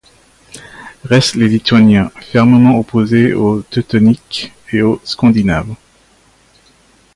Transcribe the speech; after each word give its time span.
Restent 1.03 1.35
les 1.35 1.47
Lituaniens, 1.47 2.09
fermement 2.21 2.79
opposés 2.79 3.33
aux 3.33 3.61
Teutoniques 3.61 4.51
et 4.73 4.81
aux 4.81 4.99
Scandinaves. 5.03 5.75